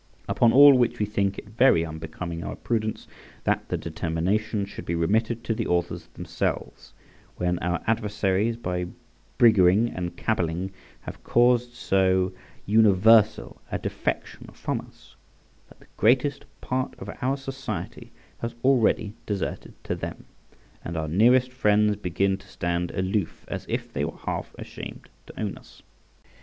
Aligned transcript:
Upon 0.27 0.51
all 0.51 0.73
which 0.75 0.97
we 0.97 1.05
think 1.05 1.37
it 1.37 1.47
very 1.49 1.85
unbecoming 1.85 2.43
our 2.43 2.55
prudence 2.55 3.07
that 3.43 3.67
the 3.69 3.77
determination 3.77 4.65
should 4.65 4.83
be 4.83 4.95
remitted 4.95 5.43
to 5.43 5.53
the 5.53 5.67
authors 5.67 6.07
themselves, 6.15 6.93
when 7.37 7.59
our 7.59 7.83
adversaries 7.85 8.57
by 8.57 8.87
briguing 9.37 9.89
and 9.95 10.17
caballing 10.17 10.71
have 11.01 11.23
caused 11.23 11.73
so 11.75 12.33
universal 12.65 13.61
a 13.71 13.77
defection 13.77 14.47
from 14.53 14.81
us, 14.81 15.15
that 15.69 15.77
the 15.79 15.85
greatest 15.97 16.45
part 16.61 16.95
of 16.97 17.07
our 17.21 17.37
society 17.37 18.11
has 18.39 18.55
already 18.63 19.13
deserted 19.27 19.75
to 19.83 19.93
them, 19.93 20.25
and 20.83 20.97
our 20.97 21.07
nearest 21.07 21.51
friends 21.51 21.95
begin 21.95 22.37
to 22.39 22.47
stand 22.47 22.89
aloof, 22.89 23.45
as 23.47 23.67
if 23.69 23.93
they 23.93 24.03
were 24.03 24.17
half 24.25 24.55
ashamed 24.57 25.09
to 25.27 25.39
own 25.39 25.55
us. 25.59 25.83